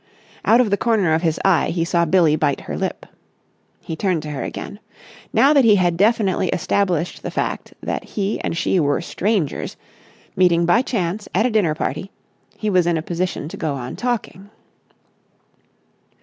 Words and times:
Out 0.43 0.59
of 0.59 0.71
the 0.71 0.77
corner 0.81 1.13
of 1.13 1.21
his 1.21 1.39
eye 1.45 1.67
he 1.67 1.85
saw 1.85 2.05
Billie 2.05 2.35
bite 2.35 2.61
her 2.61 2.75
lip. 2.75 3.05
He 3.81 3.95
turned 3.95 4.23
to 4.23 4.31
her 4.31 4.41
again. 4.41 4.79
Now 5.31 5.53
that 5.53 5.63
he 5.63 5.75
had 5.75 5.95
definitely 5.95 6.47
established 6.49 7.21
the 7.21 7.29
fact 7.29 7.75
that 7.83 8.03
he 8.03 8.39
and 8.39 8.57
she 8.57 8.79
were 8.79 8.99
strangers, 9.01 9.77
meeting 10.35 10.65
by 10.65 10.81
chance 10.81 11.29
at 11.35 11.45
a 11.45 11.51
dinner 11.51 11.75
party, 11.75 12.09
he 12.57 12.67
was 12.71 12.87
in 12.87 12.97
a 12.97 13.03
position 13.03 13.47
to 13.49 13.57
go 13.57 13.75
on 13.75 13.95
talking. 13.95 14.49